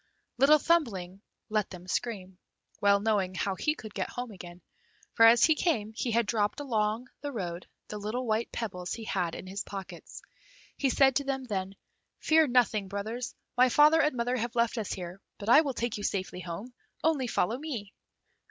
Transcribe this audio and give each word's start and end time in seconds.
Little 0.39 0.57
Thumbling 0.57 1.21
let 1.47 1.69
them 1.69 1.87
scream, 1.87 2.39
well 2.81 2.99
knowing 2.99 3.35
how 3.35 3.53
he 3.53 3.75
could 3.75 3.93
get 3.93 4.09
home 4.09 4.31
again, 4.31 4.63
for 5.13 5.27
as 5.27 5.43
he 5.43 5.53
came 5.53 5.93
he 5.93 6.09
had 6.09 6.25
dropped 6.25 6.59
all 6.59 6.65
along 6.65 7.07
the 7.21 7.31
road 7.31 7.67
the 7.89 7.99
little 7.99 8.25
white 8.25 8.51
pebbles 8.51 8.93
he 8.93 9.03
had 9.03 9.35
in 9.35 9.45
his 9.45 9.61
pockets. 9.63 10.23
He 10.75 10.89
said 10.89 11.15
to 11.17 11.23
them 11.23 11.43
then, 11.43 11.75
"Fear 12.17 12.47
nothing, 12.47 12.87
brothers, 12.87 13.35
my 13.55 13.69
father 13.69 14.01
and 14.01 14.15
mother 14.17 14.37
have 14.37 14.55
left 14.55 14.79
us 14.79 14.91
here, 14.91 15.21
but 15.37 15.49
I 15.49 15.61
will 15.61 15.75
take 15.75 15.97
you 15.97 16.03
safely 16.03 16.39
home, 16.39 16.73
only 17.03 17.27
follow 17.27 17.59
me." 17.59 17.93